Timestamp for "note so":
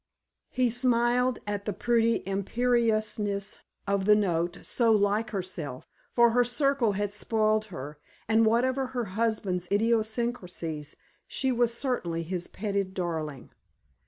4.15-4.91